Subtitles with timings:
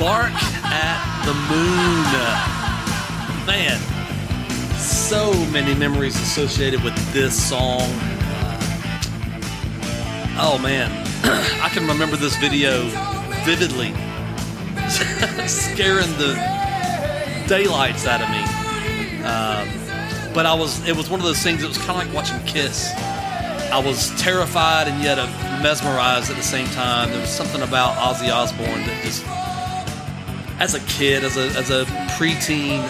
[0.00, 0.32] Bark
[0.64, 2.06] at the Moon.
[3.46, 3.78] Man,
[4.78, 7.82] so many memories associated with this song.
[10.42, 10.90] Oh man,
[11.62, 12.88] I can remember this video
[13.44, 13.92] vividly,
[15.46, 16.32] scaring the
[17.46, 18.42] daylights out of me.
[19.22, 19.68] Um,
[20.32, 22.40] but I was, it was one of those things that was kind of like watching
[22.46, 22.90] Kiss.
[23.70, 25.18] I was terrified and yet
[25.62, 27.10] mesmerized at the same time.
[27.10, 29.24] There was something about Ozzy Osbourne that just,
[30.60, 31.84] as a kid, as a, as a
[32.16, 32.80] preteen,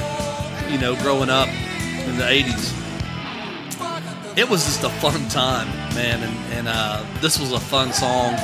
[0.70, 2.76] you know, growing up in the 80s,
[4.36, 6.22] it was just a fun time, man.
[6.22, 8.34] And, and uh, this was a fun song.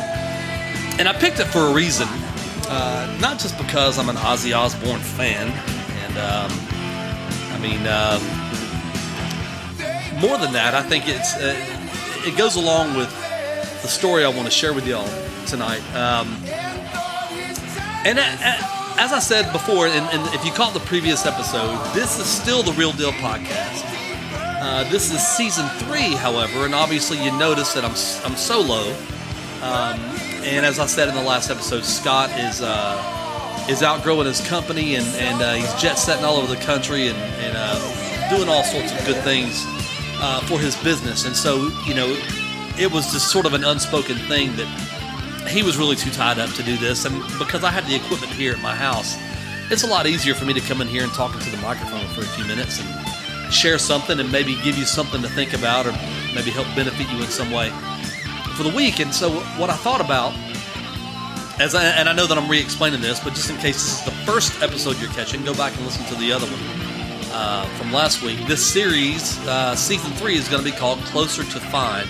[0.98, 2.06] And I picked it for a reason.
[2.68, 5.48] Uh, not just because I'm an Ozzy Osbourne fan.
[5.50, 6.50] And, um,
[7.52, 8.22] I mean, um,
[10.20, 11.54] more than that, I think it's uh,
[12.26, 13.10] it goes along with
[13.82, 15.08] the story I want to share with y'all
[15.46, 15.82] tonight.
[15.94, 16.28] Um,
[18.04, 18.18] and
[18.98, 22.62] as I said before, and, and, if you caught the previous episode, this is still
[22.62, 23.84] the Real Deal podcast.
[24.32, 27.92] Uh, this is season three, however, and obviously you notice that I'm
[28.24, 28.90] I'm solo.
[29.62, 29.98] Um,
[30.44, 34.94] and as I said in the last episode, Scott is uh, is outgrowing his company
[34.96, 38.64] and and uh, he's jet setting all over the country and, and uh, doing all
[38.64, 39.64] sorts of good things
[40.20, 41.26] uh, for his business.
[41.26, 42.08] And so you know,
[42.78, 44.85] it was just sort of an unspoken thing that
[45.48, 48.32] he was really too tied up to do this, and because I had the equipment
[48.32, 49.16] here at my house,
[49.70, 52.06] it's a lot easier for me to come in here and talk into the microphone
[52.08, 55.86] for a few minutes and share something and maybe give you something to think about
[55.86, 55.92] or
[56.34, 57.70] maybe help benefit you in some way
[58.56, 59.00] for the week.
[59.00, 60.32] And so, what I thought about,
[61.60, 64.04] as I, and I know that I'm re-explaining this, but just in case this is
[64.04, 67.92] the first episode you're catching, go back and listen to the other one uh, from
[67.92, 68.38] last week.
[68.46, 72.06] This series, uh, season three, is going to be called "Closer to Fine."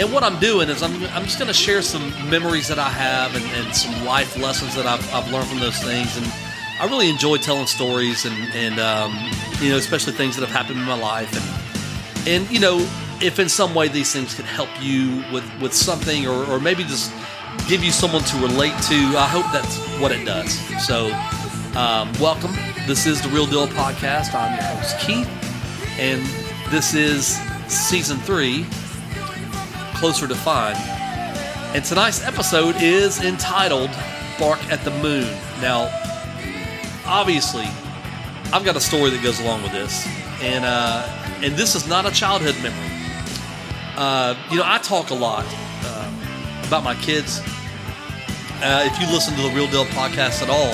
[0.00, 2.88] And what I'm doing is I'm, I'm just going to share some memories that I
[2.88, 6.16] have and, and some life lessons that I've, I've learned from those things.
[6.16, 6.26] And
[6.80, 9.12] I really enjoy telling stories and, and um,
[9.60, 11.30] you know, especially things that have happened in my life.
[11.36, 12.78] And, and, you know,
[13.20, 16.82] if in some way these things can help you with, with something or, or maybe
[16.82, 17.12] just
[17.68, 20.58] give you someone to relate to, I hope that's what it does.
[20.86, 21.08] So,
[21.78, 22.54] um, welcome.
[22.86, 24.32] This is the Real Deal Podcast.
[24.32, 25.28] I'm your host, Keith.
[25.98, 26.22] And
[26.70, 28.64] this is season three,
[30.00, 30.76] Closer to Fine.
[31.74, 33.90] And tonight's episode is entitled
[34.38, 35.28] Bark at the Moon.
[35.60, 35.90] Now,
[37.04, 37.66] obviously,
[38.50, 40.06] I've got a story that goes along with this,
[40.40, 41.06] and uh,
[41.42, 42.90] and this is not a childhood memory.
[43.94, 45.44] Uh, you know, I talk a lot
[45.84, 46.10] uh,
[46.66, 47.42] about my kids.
[48.62, 50.72] Uh, if you listen to the Real Deal podcast at all,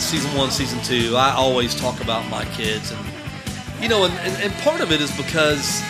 [0.00, 3.04] season one, season two, I always talk about my kids, and
[3.82, 5.82] you know, and, and, and part of it is because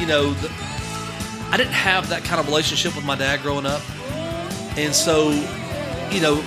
[0.00, 0.71] you know the,
[1.52, 3.82] I didn't have that kind of relationship with my dad growing up,
[4.76, 5.30] and so
[6.10, 6.42] you know,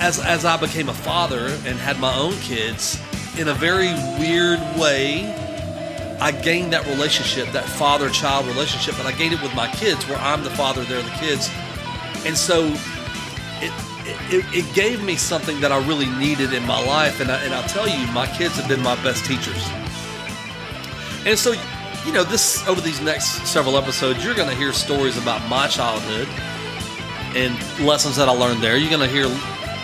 [0.00, 3.00] as as I became a father and had my own kids,
[3.38, 5.32] in a very weird way,
[6.20, 10.06] I gained that relationship, that father child relationship, and I gained it with my kids,
[10.08, 11.50] where I'm the father, they're the kids.
[12.24, 12.66] And so
[13.60, 13.72] it,
[14.30, 17.20] it, it gave me something that I really needed in my life.
[17.20, 19.68] And, I, and I'll tell you, my kids have been my best teachers.
[21.26, 21.54] And so,
[22.06, 25.68] you know, this over these next several episodes, you're going to hear stories about my
[25.68, 26.28] childhood
[27.36, 27.54] and
[27.86, 28.76] lessons that I learned there.
[28.76, 29.26] You're going to hear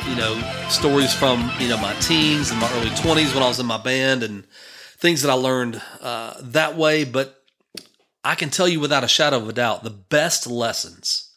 [0.09, 0.41] you know,
[0.71, 3.77] stories from, you know, my teens and my early 20s when I was in my
[3.77, 4.45] band and
[4.97, 7.05] things that I learned uh, that way.
[7.05, 7.43] But
[8.25, 11.31] I can tell you without a shadow of a doubt, the best lessons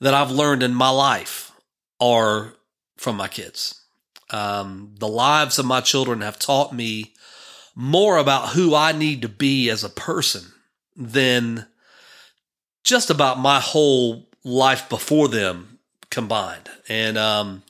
[0.00, 1.52] that I've learned in my life
[2.00, 2.54] are
[2.96, 3.82] from my kids.
[4.30, 7.14] Um, the lives of my children have taught me
[7.80, 10.42] more about who I need to be as a person
[10.96, 11.64] than
[12.82, 15.78] just about my whole life before them
[16.10, 16.68] combined.
[16.88, 17.62] And um,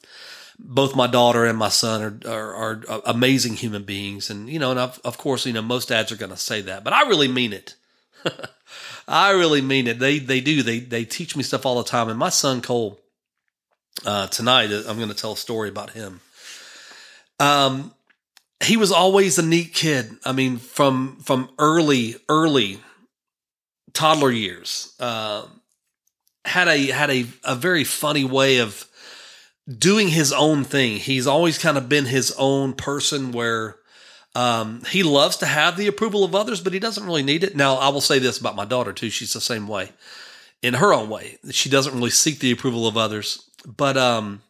[0.58, 4.30] both my daughter and my son are, are, are amazing human beings.
[4.30, 6.62] And, you know, and of, of course, you know, most dads are going to say
[6.62, 7.74] that, but I really mean it.
[9.08, 9.98] I really mean it.
[9.98, 10.62] They, they do.
[10.62, 12.08] They, they teach me stuff all the time.
[12.08, 12.98] And my son, Cole,
[14.06, 16.22] uh, tonight, I'm going to tell a story about him.
[17.38, 17.92] Um,
[18.62, 20.10] he was always a neat kid.
[20.24, 22.80] I mean, from, from early, early
[23.92, 25.46] toddler years, uh,
[26.44, 28.84] had a, had a, a very funny way of,
[29.68, 30.96] doing his own thing.
[30.96, 33.76] He's always kind of been his own person where
[34.34, 37.54] um, he loves to have the approval of others, but he doesn't really need it.
[37.54, 39.10] Now, I will say this about my daughter too.
[39.10, 39.92] She's the same way
[40.62, 41.36] in her own way.
[41.50, 44.40] She doesn't really seek the approval of others, but, um,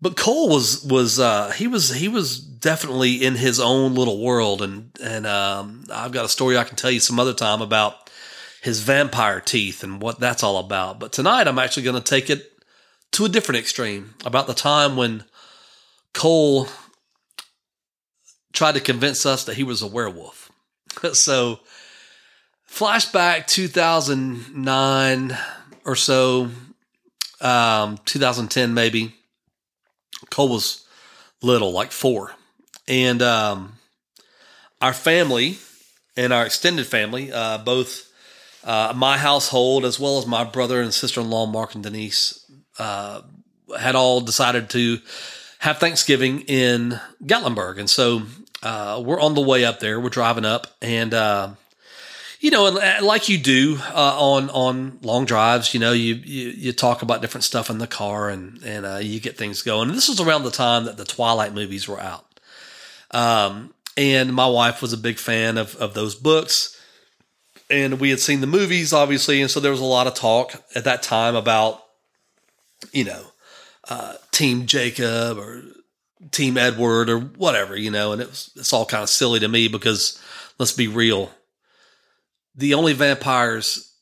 [0.00, 4.62] but Cole was, was, uh, he was, he was definitely in his own little world.
[4.62, 8.10] And, and, um, I've got a story I can tell you some other time about
[8.62, 11.00] his vampire teeth and what that's all about.
[11.00, 12.52] But tonight I'm actually going to take it
[13.12, 15.24] to a different extreme about the time when
[16.12, 16.68] Cole
[18.52, 20.50] tried to convince us that he was a werewolf.
[21.12, 21.60] so,
[22.68, 25.38] flashback 2009
[25.84, 26.50] or so,
[27.40, 29.14] um, 2010 maybe.
[30.30, 30.84] Cole was
[31.42, 32.32] little, like four.
[32.88, 33.78] And um,
[34.80, 35.58] our family
[36.16, 38.10] and our extended family, uh, both
[38.64, 42.44] uh, my household as well as my brother and sister in law, Mark and Denise,
[42.78, 43.22] uh,
[43.78, 44.98] had all decided to
[45.58, 47.78] have Thanksgiving in Gatlinburg.
[47.78, 48.22] And so
[48.62, 50.00] uh, we're on the way up there.
[50.00, 51.50] We're driving up, and uh,
[52.46, 52.66] you know,
[53.02, 57.20] like you do uh, on on long drives, you know, you, you, you talk about
[57.20, 59.88] different stuff in the car, and and uh, you get things going.
[59.88, 62.24] This was around the time that the Twilight movies were out,
[63.10, 66.80] um, and my wife was a big fan of of those books,
[67.68, 70.62] and we had seen the movies, obviously, and so there was a lot of talk
[70.76, 71.82] at that time about,
[72.92, 73.24] you know,
[73.88, 75.64] uh, Team Jacob or
[76.30, 79.48] Team Edward or whatever, you know, and it was, it's all kind of silly to
[79.48, 80.22] me because
[80.60, 81.32] let's be real.
[82.56, 83.92] The only vampires,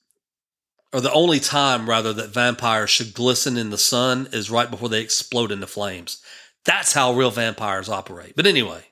[0.93, 4.89] or the only time rather, that vampires should glisten in the sun is right before
[4.89, 6.23] they explode into flames.
[6.65, 8.37] That's how real vampires operate.
[8.37, 8.85] But anyway,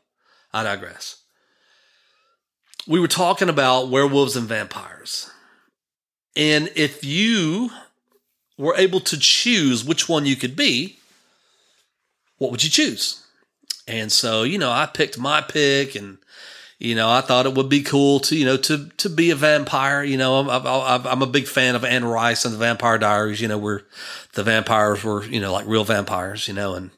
[0.53, 1.23] I digress.
[2.87, 5.31] We were talking about werewolves and vampires.
[6.35, 7.71] And if you
[8.59, 10.99] were able to choose which one you could be,
[12.39, 13.25] what would you choose?
[13.87, 16.19] And so, you know, I picked my pick and,
[16.83, 19.37] you know, I thought it would be cool to, you know, to, to be a
[19.37, 20.03] vampire.
[20.03, 23.41] You know, I'm, I'm, I'm a big fan of Anne Rice and the Vampire Diaries,
[23.41, 23.83] you know, where
[24.35, 26.91] the vampires were, you know, like real vampires, you know, and,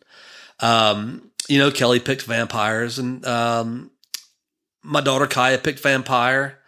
[0.61, 3.91] um, you know, Kelly picked vampires and, um,
[4.83, 6.59] my daughter Kaya picked vampire.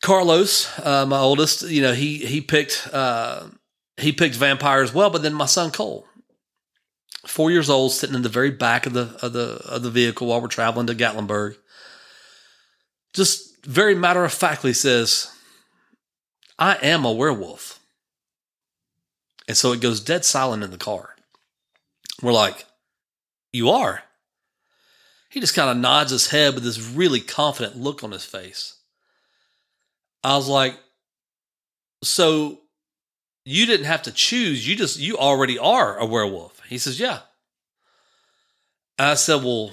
[0.00, 3.46] Carlos, uh, my oldest, you know, he, he picked, uh,
[3.96, 6.06] he picked vampire as well, but then my son Cole,
[7.24, 10.26] four years old, sitting in the very back of the of the of the vehicle
[10.26, 11.56] while we're traveling to Gatlinburg.
[13.18, 15.28] Just very matter of factly says,
[16.56, 17.80] "I am a werewolf,"
[19.48, 21.16] and so it goes dead silent in the car.
[22.22, 22.66] We're like,
[23.52, 24.04] "You are."
[25.30, 28.74] He just kind of nods his head with this really confident look on his face.
[30.22, 30.78] I was like,
[32.04, 32.60] "So."
[33.44, 34.68] You didn't have to choose.
[34.68, 36.60] You just, you already are a werewolf.
[36.68, 37.20] He says, Yeah.
[38.98, 39.72] I said, Well,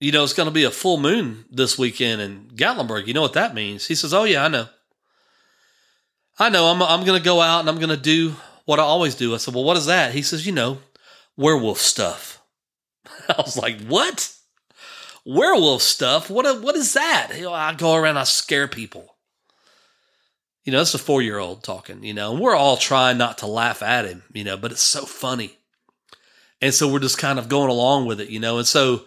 [0.00, 3.06] you know, it's going to be a full moon this weekend in Gatlinburg.
[3.06, 3.86] You know what that means?
[3.86, 4.68] He says, Oh, yeah, I know.
[6.38, 6.66] I know.
[6.66, 9.34] I'm, I'm going to go out and I'm going to do what I always do.
[9.34, 10.12] I said, Well, what is that?
[10.12, 10.78] He says, You know,
[11.36, 12.42] werewolf stuff.
[13.28, 14.32] I was like, What?
[15.24, 16.28] Werewolf stuff?
[16.28, 17.32] What, what is that?
[17.36, 19.14] You know, I go around, I scare people.
[20.64, 23.38] You know, it's a four year old talking, you know, and we're all trying not
[23.38, 25.58] to laugh at him, you know, but it's so funny.
[26.60, 28.56] And so we're just kind of going along with it, you know.
[28.56, 29.04] And so,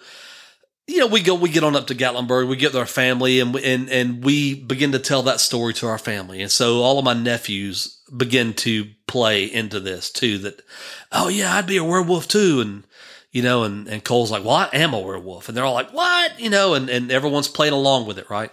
[0.87, 3.41] you know, we go, we get on up to Gatlinburg, we get with our family,
[3.41, 6.41] and and and we begin to tell that story to our family.
[6.41, 10.37] And so all of my nephews begin to play into this too.
[10.39, 10.61] That,
[11.11, 12.85] oh yeah, I'd be a werewolf too, and
[13.31, 15.91] you know, and and Cole's like, well, I am a werewolf, and they're all like,
[15.91, 18.51] what, you know, and and everyone's playing along with it, right?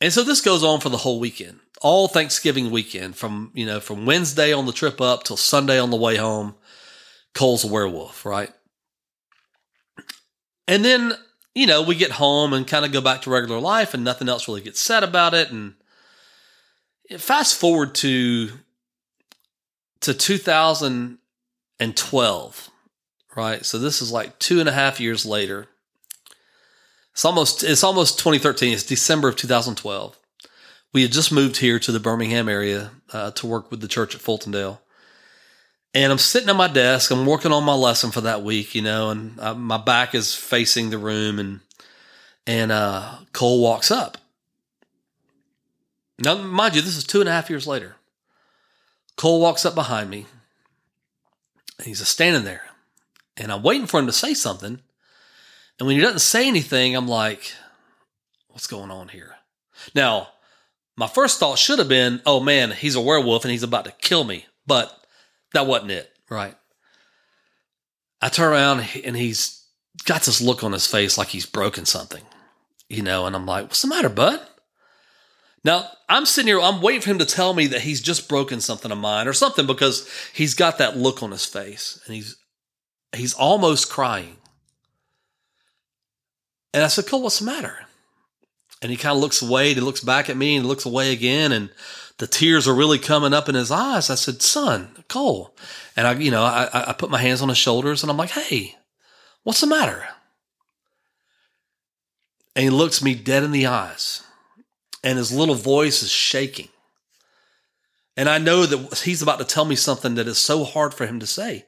[0.00, 3.80] And so this goes on for the whole weekend, all Thanksgiving weekend, from you know
[3.80, 6.54] from Wednesday on the trip up till Sunday on the way home.
[7.34, 8.50] Cole's a werewolf, right?
[10.70, 11.14] And then,
[11.52, 14.28] you know, we get home and kind of go back to regular life and nothing
[14.28, 15.50] else really gets said about it.
[15.50, 15.74] And
[17.18, 18.50] fast forward to
[20.02, 22.70] to 2012,
[23.36, 23.66] right?
[23.66, 25.66] So this is like two and a half years later.
[27.14, 28.72] It's almost it's almost 2013.
[28.72, 30.16] It's December of 2012.
[30.92, 34.14] We had just moved here to the Birmingham area uh, to work with the church
[34.14, 34.78] at Fultondale
[35.94, 37.10] and I'm sitting at my desk.
[37.10, 40.34] I'm working on my lesson for that week, you know, and uh, my back is
[40.34, 41.60] facing the room, and
[42.46, 44.18] and uh, Cole walks up.
[46.18, 47.96] Now, mind you, this is two and a half years later.
[49.16, 50.26] Cole walks up behind me.
[51.82, 52.62] He's just standing there,
[53.36, 54.80] and I'm waiting for him to say something.
[55.78, 57.52] And when he doesn't say anything, I'm like,
[58.48, 59.36] "What's going on here?"
[59.94, 60.28] Now,
[60.96, 63.92] my first thought should have been, "Oh man, he's a werewolf and he's about to
[63.92, 64.99] kill me." But
[65.52, 66.54] that wasn't it, right?
[68.22, 69.64] I turn around and he's
[70.04, 72.22] got this look on his face like he's broken something,
[72.88, 74.40] you know, and I'm like, what's the matter, bud?
[75.62, 78.60] Now, I'm sitting here, I'm waiting for him to tell me that he's just broken
[78.60, 82.36] something of mine or something because he's got that look on his face and he's
[83.14, 84.36] he's almost crying.
[86.72, 87.78] And I said, Cole, what's the matter?
[88.80, 91.12] And he kind of looks away and he looks back at me and looks away
[91.12, 91.52] again.
[91.52, 91.70] And
[92.20, 94.10] the tears are really coming up in his eyes.
[94.10, 95.54] I said, son, Cole.
[95.96, 98.28] And I, you know, I, I put my hands on his shoulders and I'm like,
[98.28, 98.76] hey,
[99.42, 100.06] what's the matter?
[102.54, 104.22] And he looks me dead in the eyes
[105.02, 106.68] and his little voice is shaking.
[108.18, 111.06] And I know that he's about to tell me something that is so hard for
[111.06, 111.64] him to say.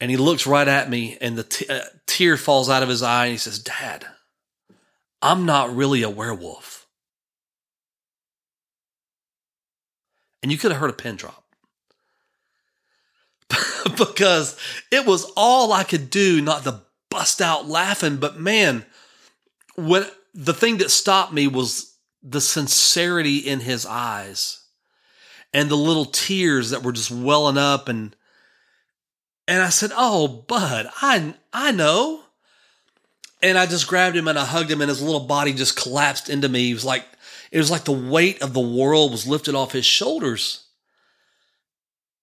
[0.00, 3.02] And he looks right at me and the t- uh, tear falls out of his
[3.02, 4.06] eye and he says, Dad,
[5.20, 6.75] I'm not really a werewolf.
[10.46, 11.42] And you could have heard a pin drop.
[13.98, 14.56] because
[14.92, 18.18] it was all I could do not to bust out laughing.
[18.18, 18.86] But man,
[19.74, 24.60] when the thing that stopped me was the sincerity in his eyes
[25.52, 28.14] and the little tears that were just welling up and
[29.48, 32.22] and I said, "Oh, bud, I I know."
[33.42, 36.30] And I just grabbed him and I hugged him and his little body just collapsed
[36.30, 36.66] into me.
[36.66, 37.04] He was like
[37.50, 40.64] it was like the weight of the world was lifted off his shoulders.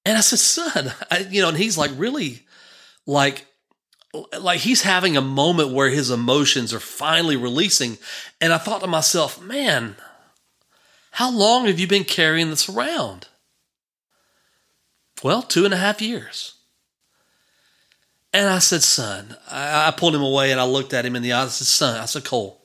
[0.05, 2.45] And I said, "Son, I, you know," and he's like really
[3.05, 3.45] like
[4.39, 7.97] like he's having a moment where his emotions are finally releasing.
[8.39, 9.95] And I thought to myself, man,
[11.11, 13.27] how long have you been carrying this around?
[15.23, 16.55] Well, two and a half years.
[18.33, 21.21] And I said, son, I, I pulled him away and I looked at him in
[21.21, 21.47] the eyes.
[21.47, 22.62] I said, son, I said, Cole,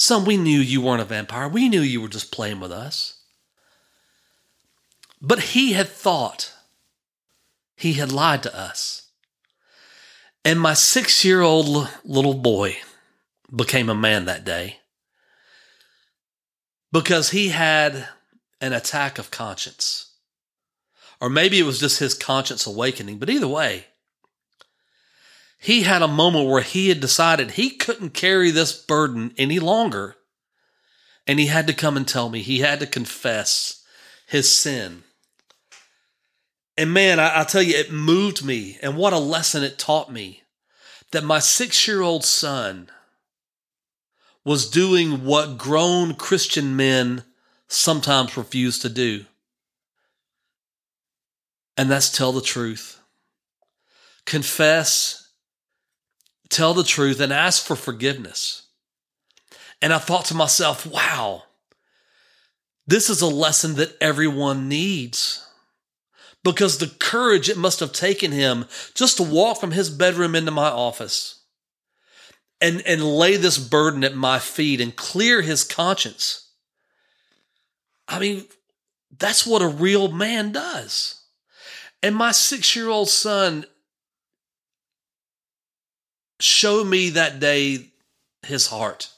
[0.00, 1.48] son, we knew you weren't a vampire.
[1.48, 3.18] We knew you were just playing with us.
[5.20, 6.52] But he had thought
[7.76, 9.08] he had lied to us.
[10.44, 12.78] And my six year old little boy
[13.54, 14.78] became a man that day
[16.92, 18.08] because he had
[18.60, 20.12] an attack of conscience.
[21.20, 23.86] Or maybe it was just his conscience awakening, but either way,
[25.60, 30.16] he had a moment where he had decided he couldn't carry this burden any longer.
[31.26, 33.84] And he had to come and tell me, he had to confess
[34.26, 35.02] his sin.
[36.78, 38.78] And man, I, I tell you, it moved me.
[38.82, 40.42] And what a lesson it taught me
[41.12, 42.88] that my six year old son
[44.42, 47.24] was doing what grown Christian men
[47.68, 49.26] sometimes refuse to do.
[51.76, 52.98] And that's tell the truth.
[54.24, 55.19] Confess,
[56.50, 58.66] tell the truth, and ask for forgiveness.
[59.80, 61.44] And I thought to myself, wow,
[62.86, 65.46] this is a lesson that everyone needs
[66.42, 70.50] because the courage it must have taken him just to walk from his bedroom into
[70.50, 71.44] my office
[72.60, 76.50] and, and lay this burden at my feet and clear his conscience.
[78.08, 78.44] I mean,
[79.16, 81.22] that's what a real man does.
[82.02, 83.64] And my six year old son
[86.42, 87.86] showed me that day
[88.42, 89.10] his heart.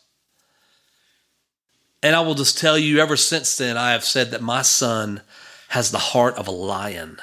[2.03, 5.23] And I will just tell you, ever since then, I have said that my son
[5.69, 7.19] has the heart of a lion.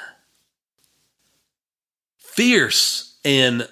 [2.16, 3.68] Fierce and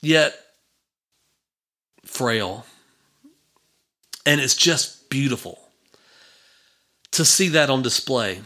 [0.00, 0.38] yet
[2.04, 2.64] frail.
[4.24, 5.58] And it's just beautiful
[7.10, 8.40] to see that on display.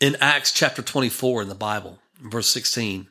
[0.00, 3.08] In Acts chapter 24 in the Bible, verse 16,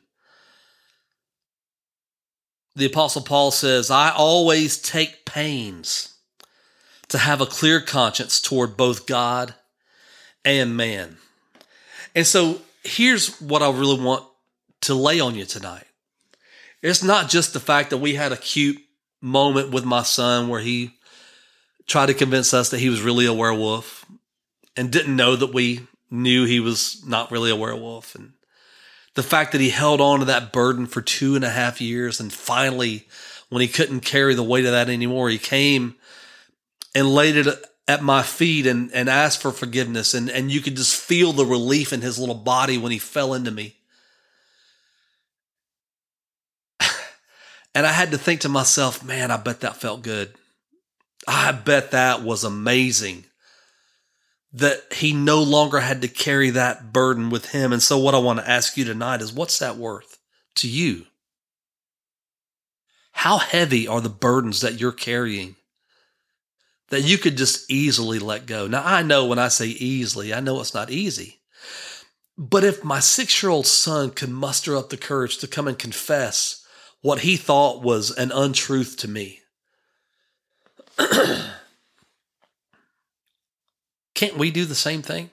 [2.76, 6.14] the Apostle Paul says, I always take pains
[7.08, 9.54] to have a clear conscience toward both God
[10.44, 11.18] and man.
[12.14, 14.24] And so here's what I really want
[14.82, 15.86] to lay on you tonight.
[16.82, 18.78] It's not just the fact that we had a cute
[19.20, 20.90] moment with my son where he
[21.86, 24.04] tried to convince us that he was really a werewolf
[24.76, 28.14] and didn't know that we knew he was not really a werewolf.
[28.14, 28.32] And
[29.14, 32.20] the fact that he held on to that burden for two and a half years
[32.20, 33.06] and finally,
[33.48, 35.94] when he couldn't carry the weight of that anymore, he came
[36.94, 37.46] and laid it
[37.86, 40.14] at my feet and, and asked for forgiveness.
[40.14, 43.34] And, and you could just feel the relief in his little body when he fell
[43.34, 43.76] into me.
[47.74, 50.34] and I had to think to myself, man, I bet that felt good.
[51.28, 53.24] I bet that was amazing
[54.54, 57.72] that he no longer had to carry that burden with him.
[57.72, 60.18] And so, what I want to ask you tonight is what's that worth
[60.56, 61.06] to you?
[63.12, 65.56] How heavy are the burdens that you're carrying?
[66.94, 68.66] that you could just easily let go.
[68.66, 71.40] Now, I know when I say easily, I know it's not easy.
[72.36, 75.78] But if my six year old son could muster up the courage to come and
[75.78, 76.64] confess
[77.00, 79.40] what he thought was an untruth to me,
[84.14, 85.30] can't we do the same thing?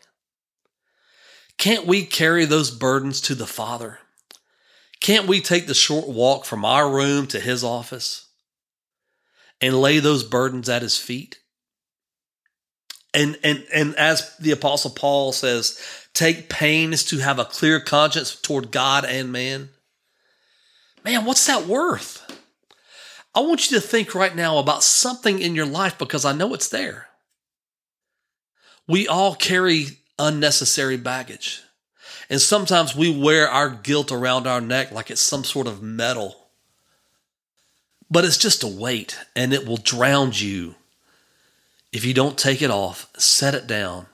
[1.58, 4.00] Can't we carry those burdens to the Father?
[5.00, 8.28] Can't we take the short walk from our room to his office
[9.60, 11.40] and lay those burdens at his feet?
[13.14, 15.80] And and and as the apostle Paul says,
[16.14, 19.70] take pains to have a clear conscience toward God and man.
[21.04, 22.26] Man, what's that worth?
[23.36, 26.54] I want you to think right now about something in your life because I know
[26.54, 27.08] it's there.
[28.88, 31.62] We all carry unnecessary baggage.
[32.30, 36.48] And sometimes we wear our guilt around our neck like it's some sort of medal.
[38.10, 40.76] But it's just a weight and it will drown you
[41.92, 44.08] if you don't take it off, set it down,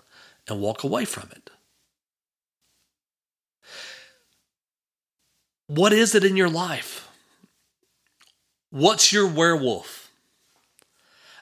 [0.48, 1.50] and walk away from it.
[5.68, 7.08] What is it in your life?
[8.70, 10.07] What's your werewolf?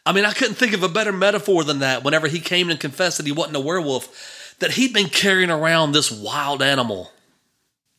[0.05, 2.79] I mean, I couldn't think of a better metaphor than that whenever he came and
[2.79, 7.12] confessed that he wasn't a werewolf, that he'd been carrying around this wild animal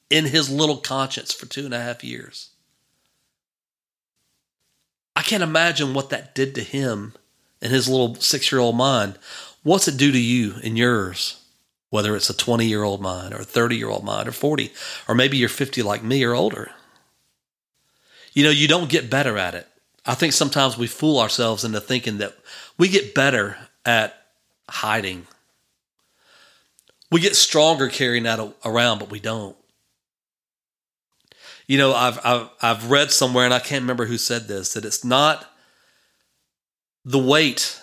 [0.09, 2.51] in his little conscience for two and a half years.
[5.17, 7.15] I can't imagine what that did to him
[7.61, 9.19] in his little six year old mind.
[9.63, 11.43] What's it do to you and yours?
[11.91, 14.73] Whether it's a 20 year old mind or a 30 year old mind or 40,
[15.09, 16.71] or maybe you're 50 like me or older.
[18.33, 19.67] You know, you don't get better at it.
[20.07, 22.37] I think sometimes we fool ourselves into thinking that
[22.79, 24.15] we get better at
[24.71, 25.27] hiding.
[27.11, 29.57] We get stronger carrying that around, but we don't.
[31.67, 34.85] You know, I've, I've, I've read somewhere, and I can't remember who said this, that
[34.85, 35.53] it's not
[37.05, 37.81] the weight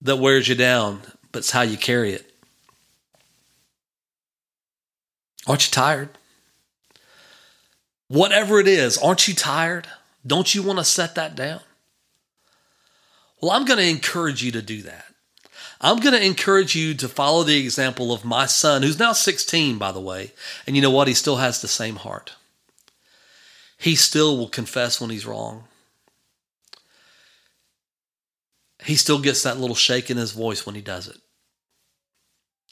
[0.00, 2.32] that wears you down, but it's how you carry it.
[5.46, 6.10] Aren't you tired?
[8.08, 9.86] Whatever it is, aren't you tired?
[10.26, 11.60] Don't you want to set that down?
[13.40, 15.06] Well, I'm going to encourage you to do that.
[15.80, 19.78] I'm going to encourage you to follow the example of my son, who's now 16,
[19.78, 20.32] by the way.
[20.66, 21.08] And you know what?
[21.08, 22.34] He still has the same heart.
[23.78, 25.64] He still will confess when he's wrong.
[28.84, 31.16] He still gets that little shake in his voice when he does it.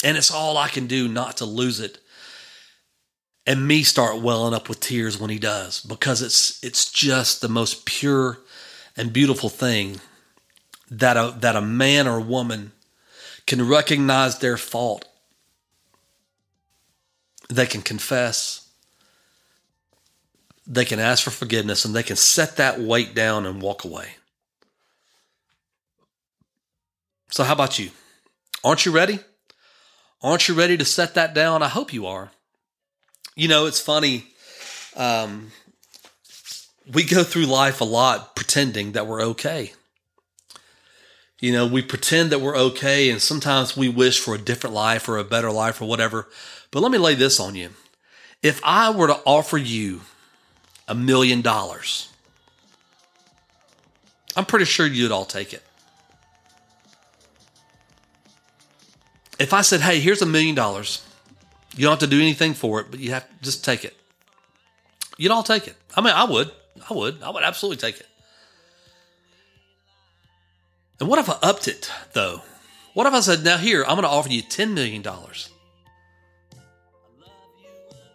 [0.04, 1.98] And it's all I can do not to lose it
[3.48, 7.48] and me start welling up with tears when he does because it's it's just the
[7.48, 8.40] most pure
[8.94, 9.98] and beautiful thing
[10.90, 12.72] that a that a man or woman
[13.46, 15.06] can recognize their fault.
[17.48, 18.68] They can confess.
[20.66, 24.16] They can ask for forgiveness and they can set that weight down and walk away.
[27.30, 27.92] So how about you?
[28.62, 29.20] Aren't you ready?
[30.22, 31.62] Aren't you ready to set that down?
[31.62, 32.30] I hope you are
[33.38, 34.24] you know, it's funny.
[34.96, 35.52] Um,
[36.92, 39.72] we go through life a lot pretending that we're okay.
[41.38, 45.08] You know, we pretend that we're okay, and sometimes we wish for a different life
[45.08, 46.26] or a better life or whatever.
[46.72, 47.70] But let me lay this on you.
[48.42, 50.00] If I were to offer you
[50.88, 52.08] a million dollars,
[54.34, 55.62] I'm pretty sure you'd all take it.
[59.38, 61.07] If I said, hey, here's a million dollars,
[61.78, 63.96] you don't have to do anything for it, but you have to just take it.
[65.16, 65.76] You'd all take it.
[65.96, 66.50] I mean, I would.
[66.90, 67.22] I would.
[67.22, 68.06] I would absolutely take it.
[70.98, 72.42] And what if I upped it, though?
[72.94, 75.04] What if I said, now here, I'm going to offer you $10 million,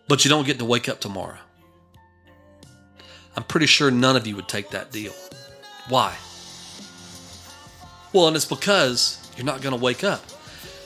[0.10, 1.38] but you don't get to wake up tomorrow?
[3.38, 5.14] I'm pretty sure none of you would take that deal.
[5.88, 6.18] Why?
[8.12, 10.22] Well, and it's because you're not going to wake up.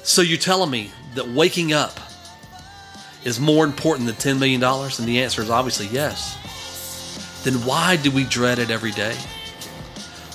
[0.04, 2.00] So you're telling me that waking up
[3.28, 4.64] is more important than $10 million?
[4.64, 7.42] And the answer is obviously yes.
[7.44, 9.16] Then why do we dread it every day?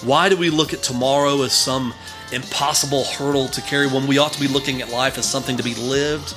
[0.02, 1.94] Why do we look at tomorrow as some
[2.33, 5.62] impossible hurdle to carry when we ought to be looking at life as something to
[5.62, 6.35] be lived?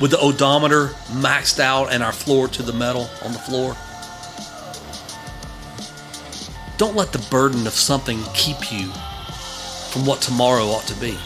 [0.00, 3.76] With the odometer maxed out and our floor to the metal on the floor?
[6.78, 8.90] Don't let the burden of something keep you
[9.92, 11.16] from what tomorrow ought to be.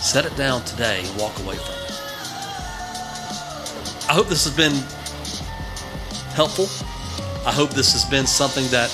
[0.00, 1.90] Set it down today and walk away from it.
[4.08, 4.72] I hope this has been
[6.34, 6.66] helpful.
[7.46, 8.90] I hope this has been something that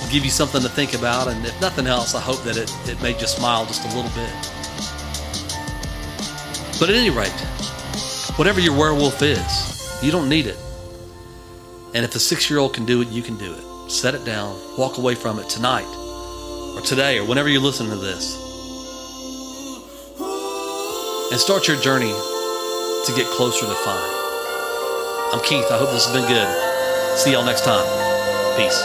[0.00, 1.28] will give you something to think about.
[1.28, 4.10] And if nothing else, I hope that it, it made you smile just a little
[4.10, 4.32] bit.
[6.80, 7.28] But at any rate,
[8.36, 10.58] whatever your werewolf is, you don't need it.
[11.94, 13.90] And if a six year old can do it, you can do it.
[13.90, 15.86] Set it down, walk away from it tonight
[16.74, 18.43] or today or whenever you're listening to this
[21.34, 22.12] and start your journey
[23.04, 24.10] to get closer to fine.
[25.32, 25.66] I'm Keith.
[25.68, 26.46] I hope this has been good.
[27.18, 27.82] See y'all next time.
[28.56, 28.78] Peace.